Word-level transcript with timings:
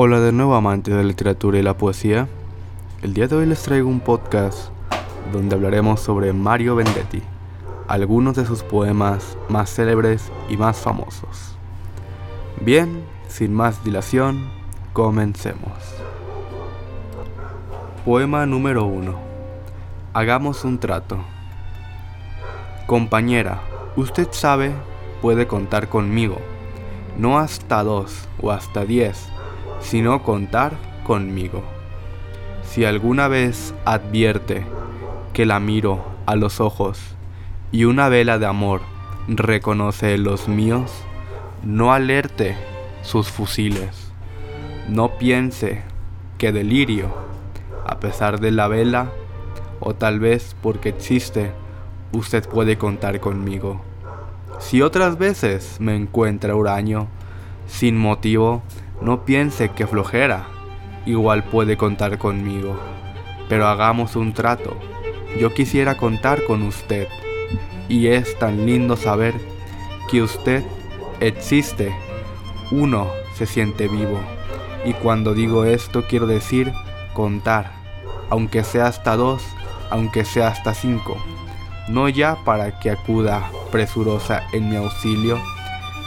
Hola 0.00 0.20
de 0.20 0.30
nuevo 0.30 0.54
amantes 0.54 0.94
de 0.94 1.02
la 1.02 1.08
literatura 1.08 1.58
y 1.58 1.62
la 1.62 1.76
poesía. 1.76 2.28
El 3.02 3.14
día 3.14 3.26
de 3.26 3.34
hoy 3.34 3.46
les 3.46 3.64
traigo 3.64 3.88
un 3.88 3.98
podcast 3.98 4.70
donde 5.32 5.56
hablaremos 5.56 5.98
sobre 5.98 6.32
Mario 6.32 6.76
Vendetti, 6.76 7.20
algunos 7.88 8.36
de 8.36 8.46
sus 8.46 8.62
poemas 8.62 9.36
más 9.48 9.74
célebres 9.74 10.30
y 10.48 10.56
más 10.56 10.76
famosos. 10.76 11.56
Bien, 12.60 13.02
sin 13.26 13.52
más 13.52 13.82
dilación, 13.82 14.48
comencemos. 14.92 15.72
Poema 18.04 18.46
número 18.46 18.84
1. 18.84 19.18
Hagamos 20.14 20.64
un 20.64 20.78
trato. 20.78 21.18
Compañera, 22.86 23.62
usted 23.96 24.28
sabe, 24.30 24.70
puede 25.20 25.48
contar 25.48 25.88
conmigo, 25.88 26.36
no 27.16 27.40
hasta 27.40 27.82
dos 27.82 28.28
o 28.40 28.52
hasta 28.52 28.84
diez 28.84 29.28
sino 29.80 30.22
contar 30.22 30.72
conmigo. 31.04 31.62
Si 32.62 32.84
alguna 32.84 33.28
vez 33.28 33.74
advierte 33.84 34.66
que 35.32 35.46
la 35.46 35.60
miro 35.60 36.04
a 36.26 36.36
los 36.36 36.60
ojos 36.60 37.00
y 37.72 37.84
una 37.84 38.08
vela 38.08 38.38
de 38.38 38.46
amor 38.46 38.82
reconoce 39.28 40.18
los 40.18 40.48
míos, 40.48 40.92
no 41.62 41.92
alerte 41.92 42.56
sus 43.02 43.28
fusiles, 43.28 44.12
no 44.88 45.18
piense 45.18 45.82
que 46.38 46.52
delirio, 46.52 47.12
a 47.86 48.00
pesar 48.00 48.40
de 48.40 48.50
la 48.50 48.68
vela, 48.68 49.10
o 49.80 49.94
tal 49.94 50.20
vez 50.20 50.56
porque 50.62 50.90
existe, 50.90 51.52
usted 52.12 52.48
puede 52.48 52.78
contar 52.78 53.20
conmigo. 53.20 53.80
Si 54.58 54.82
otras 54.82 55.18
veces 55.18 55.76
me 55.80 55.94
encuentra 55.94 56.54
huraño, 56.54 57.08
sin 57.66 57.96
motivo, 57.96 58.62
no 59.00 59.24
piense 59.24 59.70
que 59.70 59.86
flojera, 59.86 60.46
igual 61.06 61.44
puede 61.44 61.76
contar 61.76 62.18
conmigo, 62.18 62.78
pero 63.48 63.66
hagamos 63.66 64.16
un 64.16 64.32
trato. 64.32 64.76
Yo 65.38 65.54
quisiera 65.54 65.96
contar 65.96 66.44
con 66.44 66.62
usted, 66.62 67.06
y 67.88 68.08
es 68.08 68.38
tan 68.38 68.66
lindo 68.66 68.96
saber 68.96 69.34
que 70.10 70.22
usted 70.22 70.64
existe. 71.20 71.94
Uno 72.70 73.08
se 73.34 73.46
siente 73.46 73.88
vivo, 73.88 74.20
y 74.84 74.92
cuando 74.94 75.34
digo 75.34 75.64
esto 75.64 76.04
quiero 76.08 76.26
decir 76.26 76.72
contar, 77.14 77.72
aunque 78.30 78.64
sea 78.64 78.86
hasta 78.86 79.16
dos, 79.16 79.42
aunque 79.90 80.24
sea 80.24 80.48
hasta 80.48 80.74
cinco, 80.74 81.16
no 81.88 82.08
ya 82.08 82.36
para 82.44 82.78
que 82.78 82.90
acuda 82.90 83.50
presurosa 83.70 84.42
en 84.52 84.68
mi 84.68 84.76
auxilio, 84.76 85.38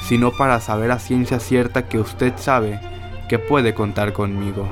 sino 0.01 0.31
para 0.31 0.59
saber 0.59 0.91
a 0.91 0.99
ciencia 0.99 1.39
cierta 1.39 1.87
que 1.87 1.99
usted 1.99 2.33
sabe 2.37 2.79
que 3.29 3.39
puede 3.39 3.73
contar 3.73 4.13
conmigo. 4.13 4.67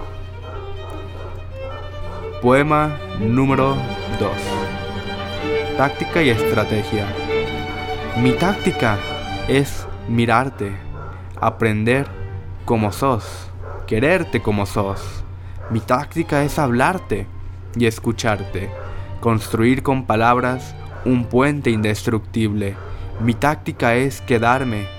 Poema 2.41 2.97
número 3.19 3.75
2. 4.19 4.31
Táctica 5.77 6.21
y 6.21 6.29
estrategia. 6.29 7.05
Mi 8.21 8.31
táctica 8.33 8.97
es 9.47 9.87
mirarte, 10.07 10.73
aprender 11.39 12.07
como 12.65 12.91
sos, 12.91 13.49
quererte 13.87 14.41
como 14.41 14.65
sos. 14.65 15.23
Mi 15.69 15.79
táctica 15.79 16.43
es 16.43 16.59
hablarte 16.59 17.27
y 17.75 17.85
escucharte, 17.85 18.69
construir 19.21 19.83
con 19.83 20.05
palabras 20.05 20.75
un 21.05 21.25
puente 21.25 21.69
indestructible. 21.69 22.75
Mi 23.21 23.33
táctica 23.33 23.95
es 23.95 24.21
quedarme 24.21 24.98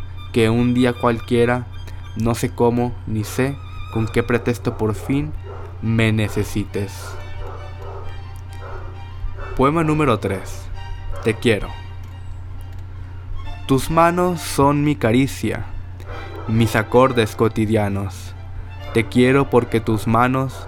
que 0.31 0.49
un 0.49 0.73
día 0.73 0.93
cualquiera, 0.93 1.65
no 2.15 2.35
sé 2.35 2.49
cómo 2.49 2.93
ni 3.07 3.23
sé 3.23 3.55
con 3.91 4.07
qué 4.07 4.23
pretexto 4.23 4.77
por 4.77 4.95
fin 4.95 5.31
me 5.81 6.11
necesites. 6.11 6.93
Poema 9.55 9.83
número 9.83 10.19
3. 10.19 10.39
Te 11.23 11.33
quiero. 11.35 11.69
Tus 13.67 13.89
manos 13.91 14.41
son 14.41 14.83
mi 14.83 14.95
caricia, 14.95 15.65
mis 16.47 16.75
acordes 16.75 17.35
cotidianos. 17.35 18.33
Te 18.93 19.07
quiero 19.07 19.49
porque 19.49 19.79
tus 19.79 20.07
manos 20.07 20.67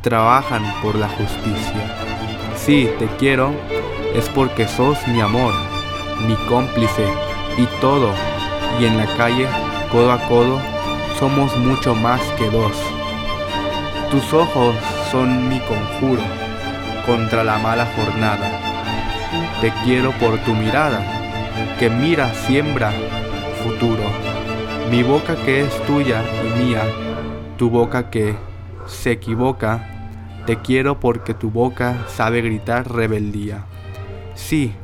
trabajan 0.00 0.62
por 0.82 0.94
la 0.94 1.08
justicia. 1.08 1.96
Sí, 2.56 2.88
te 2.98 3.06
quiero 3.18 3.52
es 4.14 4.28
porque 4.28 4.66
sos 4.66 4.98
mi 5.08 5.20
amor, 5.20 5.52
mi 6.26 6.34
cómplice 6.48 7.06
y 7.56 7.66
todo 7.80 8.12
y 8.80 8.84
en 8.86 8.96
la 8.96 9.06
calle, 9.16 9.46
codo 9.90 10.12
a 10.12 10.18
codo, 10.28 10.60
somos 11.18 11.56
mucho 11.56 11.94
más 11.94 12.20
que 12.38 12.48
dos. 12.50 12.72
Tus 14.10 14.32
ojos 14.32 14.74
son 15.10 15.48
mi 15.48 15.60
conjuro 15.60 16.22
contra 17.06 17.44
la 17.44 17.58
mala 17.58 17.86
jornada. 17.96 18.50
Te 19.60 19.72
quiero 19.84 20.12
por 20.12 20.38
tu 20.38 20.54
mirada, 20.54 21.00
que 21.78 21.88
mira, 21.90 22.32
siembra 22.34 22.92
futuro. 23.62 24.04
Mi 24.90 25.02
boca 25.02 25.36
que 25.36 25.62
es 25.62 25.86
tuya 25.86 26.22
y 26.44 26.62
mía, 26.62 26.82
tu 27.56 27.70
boca 27.70 28.10
que 28.10 28.34
se 28.86 29.12
equivoca, 29.12 29.88
te 30.46 30.56
quiero 30.56 30.98
porque 30.98 31.34
tu 31.34 31.50
boca 31.50 32.04
sabe 32.08 32.42
gritar 32.42 32.90
rebeldía. 32.90 33.64
Sí, 34.34 34.74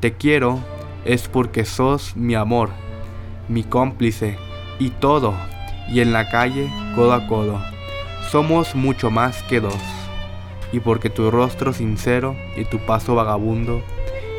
te 0.00 0.12
quiero 0.12 0.60
es 1.04 1.28
porque 1.28 1.64
sos 1.64 2.16
mi 2.16 2.34
amor 2.34 2.70
mi 3.48 3.64
cómplice 3.64 4.36
y 4.78 4.90
todo, 4.90 5.34
y 5.88 6.00
en 6.00 6.12
la 6.12 6.28
calle, 6.28 6.68
codo 6.94 7.12
a 7.12 7.26
codo. 7.26 7.60
Somos 8.30 8.74
mucho 8.74 9.10
más 9.10 9.42
que 9.44 9.60
dos. 9.60 9.78
Y 10.72 10.80
porque 10.80 11.10
tu 11.10 11.30
rostro 11.30 11.72
sincero 11.72 12.36
y 12.56 12.64
tu 12.64 12.78
paso 12.78 13.14
vagabundo 13.14 13.82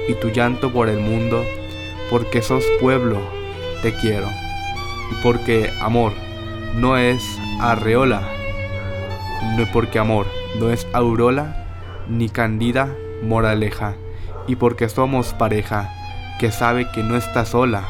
y 0.10 0.14
tu 0.14 0.30
llanto 0.30 0.72
por 0.72 0.90
el 0.90 1.00
mundo, 1.00 1.44
porque 2.10 2.42
sos 2.42 2.64
pueblo, 2.82 3.20
te 3.82 3.94
quiero. 3.94 4.28
Y 5.12 5.24
porque 5.24 5.72
amor 5.82 6.12
no 6.76 6.98
es 6.98 7.24
arreola, 7.62 8.22
no 9.58 9.66
porque 9.72 10.00
amor 10.00 10.28
no 10.60 10.70
es 10.70 10.86
aurola 10.94 11.66
ni 12.10 12.30
candida 12.30 12.94
moraleja, 13.24 13.96
y 14.48 14.58
porque 14.58 14.90
somos 14.90 15.34
pareja 15.34 15.90
que 16.40 16.52
sabe 16.52 16.88
que 16.94 17.04
no 17.04 17.16
está 17.16 17.46
sola 17.46 17.88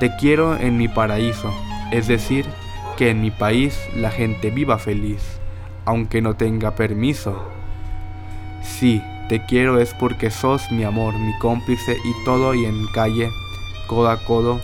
te 0.00 0.16
quiero 0.16 0.56
en 0.56 0.78
mi 0.78 0.88
paraíso, 0.88 1.52
es 1.92 2.08
decir, 2.08 2.46
que 2.96 3.10
en 3.10 3.20
mi 3.20 3.30
país 3.30 3.78
la 3.94 4.10
gente 4.10 4.50
viva 4.50 4.78
feliz, 4.78 5.38
aunque 5.84 6.22
no 6.22 6.36
tenga 6.36 6.74
permiso. 6.74 7.50
Sí, 8.62 9.02
te 9.28 9.44
quiero 9.44 9.78
es 9.78 9.92
porque 9.92 10.30
sos 10.30 10.72
mi 10.72 10.84
amor, 10.84 11.12
mi 11.18 11.38
cómplice 11.38 11.98
y 12.02 12.24
todo 12.24 12.54
y 12.54 12.64
en 12.64 12.86
calle, 12.94 13.28
codo 13.88 14.08
a 14.08 14.24
codo, 14.24 14.58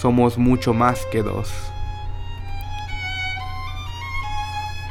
somos 0.00 0.38
mucho 0.38 0.74
más 0.74 1.06
que 1.06 1.22
dos. 1.22 1.52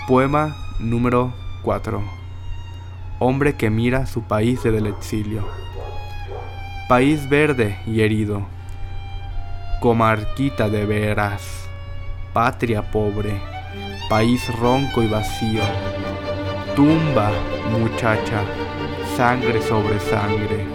Poema 0.08 0.56
número 0.80 1.34
4. 1.64 2.02
Hombre 3.20 3.58
que 3.58 3.70
mira 3.70 4.06
su 4.06 4.22
país 4.22 4.64
desde 4.64 4.78
el 4.78 4.88
exilio. 4.88 5.46
País 6.88 7.28
verde 7.28 7.78
y 7.86 8.00
herido 8.00 8.48
comarquita 9.80 10.68
de 10.68 10.86
veras, 10.86 11.70
patria 12.34 12.82
pobre, 12.82 13.40
país 14.10 14.54
ronco 14.60 15.02
y 15.02 15.08
vacío, 15.08 15.62
tumba 16.76 17.32
muchacha, 17.72 18.42
sangre 19.16 19.62
sobre 19.62 20.02
sangre, 20.02 20.66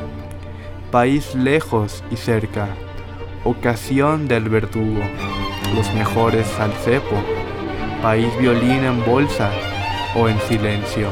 país 0.90 1.34
lejos 1.34 2.02
y 2.10 2.16
cerca, 2.16 2.68
ocasión 3.44 4.26
del 4.26 4.48
verdugo, 4.48 5.02
los 5.76 5.92
mejores 5.92 6.48
al 6.58 6.72
cepo, 6.72 7.16
país 8.00 8.34
violín 8.38 8.84
en 8.84 9.04
bolsa 9.04 9.50
o 10.16 10.30
en 10.30 10.40
silencio, 10.40 11.10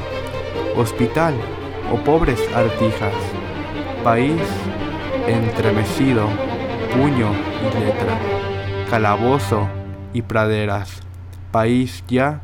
hospital 0.78 1.34
o 1.92 1.96
pobres 1.96 2.40
artijas, 2.54 3.12
país 4.02 4.40
entremecido 5.26 6.26
puño 6.96 7.51
calabozo 8.92 9.68
y 10.12 10.20
praderas, 10.20 11.00
país 11.50 12.04
ya 12.08 12.42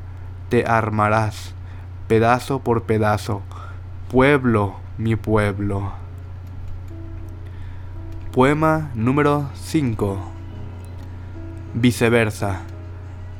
te 0.48 0.64
armarás, 0.64 1.54
pedazo 2.06 2.60
por 2.60 2.84
pedazo, 2.84 3.42
pueblo, 4.10 4.76
mi 4.96 5.14
pueblo. 5.14 5.92
Poema 8.32 8.90
número 8.94 9.50
5. 9.56 10.18
Viceversa. 11.74 12.60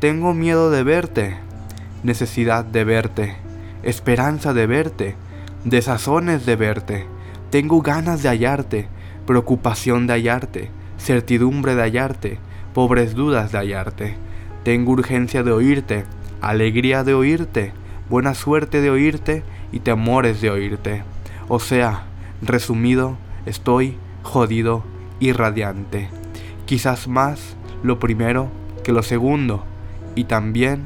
Tengo 0.01 0.35
miedo 0.35 0.71
de 0.71 0.83
verte, 0.83 1.39
necesidad 2.03 2.65
de 2.65 2.85
verte, 2.85 3.37
esperanza 3.83 4.53
de 4.53 4.67
verte, 4.67 5.17
desazones 5.65 6.45
de 6.45 6.57
verte. 6.57 7.07
Tengo 7.51 7.81
ganas 7.81 8.23
de 8.23 8.29
hallarte, 8.29 8.89
preocupación 9.27 10.07
de 10.07 10.13
hallarte, 10.13 10.78
certidumbre 10.99 11.75
de 11.75 11.83
hallarte, 11.83 12.39
pobres 12.75 13.15
dudas 13.15 13.53
de 13.53 13.59
hallarte. 13.59 14.17
Tengo 14.65 14.93
urgencia 14.93 15.43
de 15.43 15.53
oírte, 15.53 16.05
alegría 16.41 17.05
de 17.05 17.15
oírte, 17.15 17.73
buena 18.11 18.35
suerte 18.35 18.81
de 18.81 18.91
oírte 18.91 19.43
y 19.73 19.81
temores 19.81 20.41
de 20.41 20.51
oírte. 20.51 21.03
O 21.49 21.61
sea, 21.61 22.05
resumido, 22.43 23.17
estoy 23.47 23.97
jodido 24.23 24.85
y 25.21 25.33
radiante. 25.33 26.09
Quizás 26.67 27.09
más 27.09 27.57
lo 27.83 27.99
primero 27.99 28.51
que 28.85 28.93
lo 28.93 29.03
segundo 29.03 29.65
y 30.15 30.25
también 30.25 30.85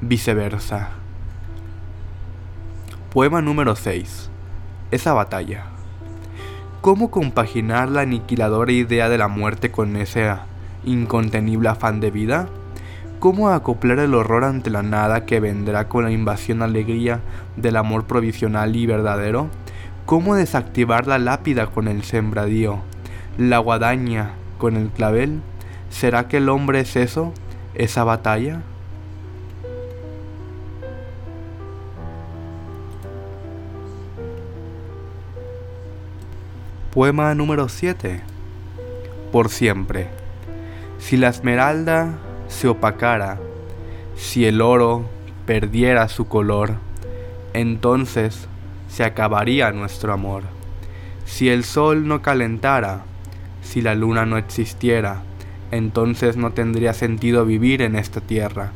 viceversa. 0.00 0.90
Poema 3.12 3.42
número 3.42 3.74
6. 3.76 4.30
Esa 4.90 5.12
batalla. 5.12 5.79
¿Cómo 6.80 7.10
compaginar 7.10 7.90
la 7.90 8.00
aniquiladora 8.00 8.72
idea 8.72 9.10
de 9.10 9.18
la 9.18 9.28
muerte 9.28 9.70
con 9.70 9.96
ese 9.96 10.34
incontenible 10.82 11.68
afán 11.68 12.00
de 12.00 12.10
vida? 12.10 12.48
¿Cómo 13.18 13.50
acoplar 13.50 13.98
el 13.98 14.14
horror 14.14 14.44
ante 14.44 14.70
la 14.70 14.82
nada 14.82 15.26
que 15.26 15.40
vendrá 15.40 15.88
con 15.88 16.04
la 16.04 16.10
invasión 16.10 16.62
alegría 16.62 17.20
del 17.56 17.76
amor 17.76 18.04
provisional 18.04 18.74
y 18.74 18.86
verdadero? 18.86 19.48
¿Cómo 20.06 20.36
desactivar 20.36 21.06
la 21.06 21.18
lápida 21.18 21.66
con 21.66 21.86
el 21.86 22.02
sembradío? 22.02 22.78
¿La 23.36 23.58
guadaña 23.58 24.30
con 24.56 24.78
el 24.78 24.88
clavel? 24.88 25.42
¿Será 25.90 26.28
que 26.28 26.38
el 26.38 26.48
hombre 26.48 26.80
es 26.80 26.96
eso? 26.96 27.34
¿Esa 27.74 28.04
batalla? 28.04 28.62
Poema 36.92 37.32
número 37.36 37.68
7. 37.68 38.20
Por 39.30 39.48
siempre. 39.48 40.08
Si 40.98 41.16
la 41.16 41.28
esmeralda 41.28 42.18
se 42.48 42.66
opacara, 42.66 43.38
si 44.16 44.44
el 44.44 44.60
oro 44.60 45.04
perdiera 45.46 46.08
su 46.08 46.26
color, 46.26 46.78
entonces 47.54 48.48
se 48.88 49.04
acabaría 49.04 49.70
nuestro 49.70 50.12
amor. 50.12 50.42
Si 51.26 51.48
el 51.48 51.62
sol 51.62 52.08
no 52.08 52.22
calentara, 52.22 53.02
si 53.62 53.82
la 53.82 53.94
luna 53.94 54.26
no 54.26 54.36
existiera, 54.36 55.22
entonces 55.70 56.36
no 56.36 56.50
tendría 56.54 56.92
sentido 56.92 57.44
vivir 57.44 57.82
en 57.82 57.94
esta 57.94 58.20
tierra, 58.20 58.72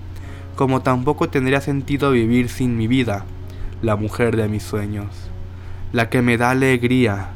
como 0.55 0.83
tampoco 0.83 1.31
tendría 1.31 1.61
sentido 1.61 2.13
vivir 2.13 2.49
sin 2.49 2.77
mi 2.77 2.87
vida, 2.87 3.25
la 3.83 3.97
mujer 3.97 4.37
de 4.37 4.47
mis 4.47 4.63
sueños, 4.63 5.09
la 5.93 6.11
que 6.11 6.23
me 6.23 6.37
da 6.37 6.51
alegría. 6.51 7.31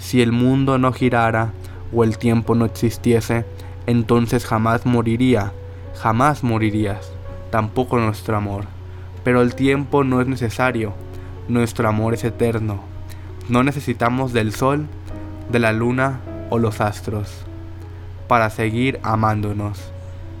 Si 0.00 0.20
el 0.22 0.32
mundo 0.32 0.78
no 0.78 0.92
girara 0.92 1.52
o 1.94 2.02
el 2.02 2.18
tiempo 2.18 2.56
no 2.56 2.64
existiese, 2.64 3.44
entonces 3.86 4.44
jamás 4.44 4.84
moriría 4.86 5.52
jamás 6.00 6.42
morirías, 6.42 7.12
tampoco 7.50 7.98
nuestro 7.98 8.36
amor. 8.36 8.64
Pero 9.22 9.42
el 9.42 9.54
tiempo 9.54 10.02
no 10.02 10.20
es 10.20 10.26
necesario, 10.26 10.94
nuestro 11.48 11.88
amor 11.88 12.14
es 12.14 12.24
eterno. 12.24 12.80
No 13.48 13.62
necesitamos 13.62 14.32
del 14.32 14.54
sol, 14.54 14.86
de 15.50 15.58
la 15.58 15.72
luna 15.72 16.20
o 16.48 16.58
los 16.58 16.80
astros 16.80 17.44
para 18.28 18.48
seguir 18.48 19.00
amándonos. 19.02 19.92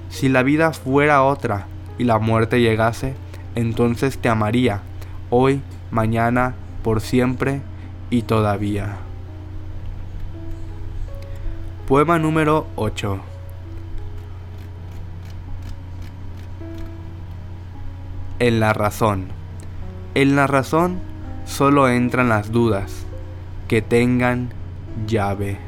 Si 0.08 0.28
la 0.28 0.42
vida 0.42 0.72
fuera 0.72 1.22
otra 1.22 1.66
y 1.98 2.04
la 2.04 2.18
muerte 2.18 2.60
llegase, 2.60 3.14
entonces 3.54 4.16
te 4.18 4.28
amaría, 4.28 4.80
hoy, 5.28 5.60
mañana, 5.90 6.54
por 6.82 7.00
siempre 7.00 7.60
y 8.08 8.22
todavía. 8.22 9.09
Poema 11.90 12.20
número 12.20 12.68
8 12.76 13.18
en 18.38 18.60
la 18.60 18.72
razón. 18.72 19.26
En 20.14 20.36
la 20.36 20.46
razón 20.46 21.00
solo 21.46 21.88
entran 21.88 22.28
las 22.28 22.52
dudas 22.52 23.04
que 23.66 23.82
tengan 23.82 24.50
llave. 25.08 25.58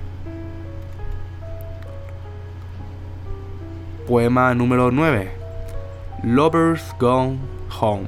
Poema 4.06 4.54
número 4.54 4.92
9. 4.92 5.32
Lovers 6.22 6.94
Gone 7.00 7.38
Home. 7.80 8.06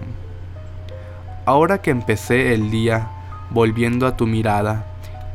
Ahora 1.46 1.78
que 1.78 1.90
empecé 1.90 2.54
el 2.54 2.70
día 2.70 3.08
volviendo 3.50 4.06
a 4.06 4.16
tu 4.16 4.28
mirada 4.28 4.86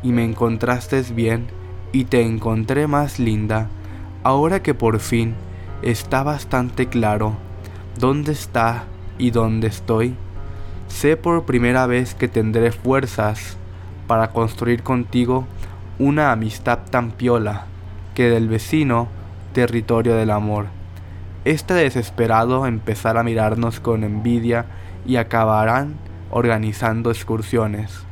y 0.02 0.12
me 0.12 0.24
encontraste 0.24 1.02
bien 1.12 1.59
y 1.92 2.04
te 2.04 2.22
encontré 2.22 2.86
más 2.86 3.18
linda, 3.18 3.68
ahora 4.22 4.62
que 4.62 4.74
por 4.74 5.00
fin 5.00 5.34
está 5.82 6.22
bastante 6.22 6.86
claro 6.86 7.34
dónde 7.98 8.32
está 8.32 8.84
y 9.18 9.30
donde 9.30 9.68
estoy, 9.68 10.14
sé 10.88 11.16
por 11.16 11.44
primera 11.44 11.86
vez 11.86 12.14
que 12.14 12.28
tendré 12.28 12.72
fuerzas 12.72 13.56
para 14.06 14.32
construir 14.32 14.82
contigo 14.82 15.46
una 15.98 16.32
amistad 16.32 16.80
tan 16.90 17.10
piola 17.10 17.66
que 18.14 18.30
del 18.30 18.48
vecino 18.48 19.08
territorio 19.52 20.16
del 20.16 20.30
amor. 20.30 20.66
Este 21.44 21.74
desesperado 21.74 22.66
empezar 22.66 23.16
a 23.16 23.22
mirarnos 23.22 23.80
con 23.80 24.04
envidia 24.04 24.66
y 25.06 25.16
acabarán 25.16 25.94
organizando 26.30 27.10
excursiones 27.10 28.04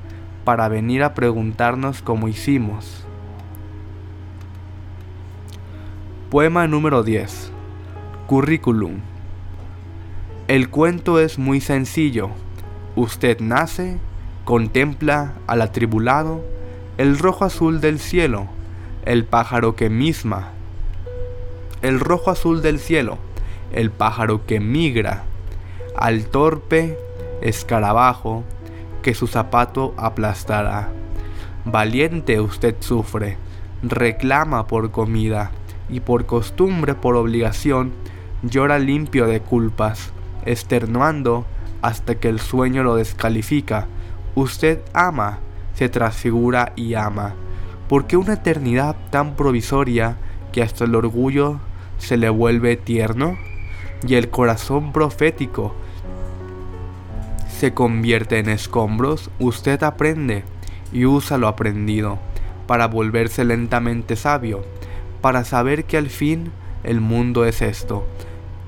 para 0.44 0.68
venir 0.68 1.02
a 1.02 1.14
preguntarnos 1.14 2.02
cómo 2.02 2.28
hicimos. 2.28 3.07
Poema 6.30 6.66
número 6.66 7.04
10. 7.04 7.52
Currículum. 8.26 9.00
El 10.46 10.68
cuento 10.68 11.20
es 11.20 11.38
muy 11.38 11.62
sencillo. 11.62 12.28
Usted 12.96 13.40
nace, 13.40 13.96
contempla 14.44 15.32
al 15.46 15.62
atribulado, 15.62 16.44
el 16.98 17.18
rojo 17.18 17.46
azul 17.46 17.80
del 17.80 17.98
cielo, 17.98 18.46
el 19.06 19.24
pájaro 19.24 19.74
que 19.74 19.88
misma, 19.88 20.50
el 21.80 21.98
rojo 21.98 22.30
azul 22.30 22.60
del 22.60 22.78
cielo, 22.78 23.16
el 23.72 23.90
pájaro 23.90 24.44
que 24.44 24.60
migra, 24.60 25.24
al 25.96 26.26
torpe 26.26 26.98
escarabajo 27.40 28.44
que 29.00 29.14
su 29.14 29.28
zapato 29.28 29.94
aplastará. 29.96 30.90
Valiente 31.64 32.38
usted 32.38 32.76
sufre, 32.80 33.38
reclama 33.82 34.66
por 34.66 34.90
comida 34.90 35.52
y 35.88 36.00
por 36.00 36.26
costumbre, 36.26 36.94
por 36.94 37.16
obligación, 37.16 37.92
llora 38.42 38.78
limpio 38.78 39.26
de 39.26 39.40
culpas 39.40 40.12
externuando 40.44 41.46
hasta 41.82 42.16
que 42.16 42.28
el 42.28 42.40
sueño 42.40 42.82
lo 42.82 42.96
descalifica. 42.96 43.86
Usted 44.34 44.80
ama, 44.92 45.38
se 45.74 45.88
transfigura 45.88 46.72
y 46.76 46.94
ama. 46.94 47.34
porque 47.88 48.18
una 48.18 48.34
eternidad 48.34 48.96
tan 49.10 49.34
provisoria 49.34 50.18
que 50.52 50.62
hasta 50.62 50.84
el 50.84 50.94
orgullo 50.94 51.58
se 51.98 52.16
le 52.16 52.28
vuelve 52.28 52.76
tierno? 52.76 53.36
Y 54.06 54.14
el 54.14 54.28
corazón 54.28 54.92
profético 54.92 55.74
se 57.58 57.74
convierte 57.74 58.38
en 58.38 58.48
escombros. 58.48 59.30
Usted 59.40 59.82
aprende 59.82 60.44
y 60.92 61.06
usa 61.06 61.38
lo 61.38 61.48
aprendido 61.48 62.18
para 62.66 62.86
volverse 62.86 63.44
lentamente 63.44 64.14
sabio, 64.14 64.64
para 65.20 65.44
saber 65.44 65.84
que 65.84 65.96
al 65.96 66.10
fin 66.10 66.50
el 66.84 67.00
mundo 67.00 67.44
es 67.44 67.62
esto. 67.62 68.06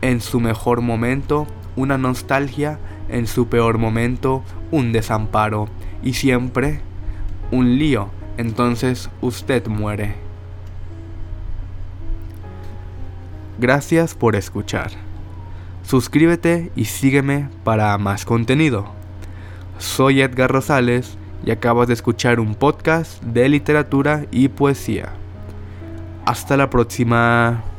En 0.03 0.21
su 0.21 0.41
mejor 0.41 0.81
momento 0.81 1.47
una 1.77 1.99
nostalgia, 1.99 2.79
en 3.09 3.27
su 3.27 3.49
peor 3.49 3.79
momento 3.79 4.43
un 4.71 4.93
desamparo 4.93 5.69
y 6.03 6.15
siempre 6.15 6.81
un 7.51 7.79
lío, 7.79 8.11
entonces 8.37 9.11
usted 9.21 9.67
muere. 9.67 10.15
Gracias 13.59 14.15
por 14.15 14.37
escuchar. 14.37 14.91
Suscríbete 15.83 16.71
y 16.77 16.87
sígueme 16.87 17.49
para 17.65 17.97
más 17.99 18.25
contenido. 18.25 18.87
Soy 19.79 20.23
Edgar 20.23 20.51
Rosales 20.51 21.19
y 21.45 21.51
acabas 21.51 21.89
de 21.89 21.95
escuchar 21.95 22.41
un 22.41 22.55
podcast 22.55 23.23
de 23.23 23.49
literatura 23.49 24.27
y 24.31 24.49
poesía. 24.49 25.20
Hasta 26.25 26.57
la 26.57 26.71
próxima. 26.71 27.70